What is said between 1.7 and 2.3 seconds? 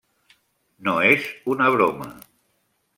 broma.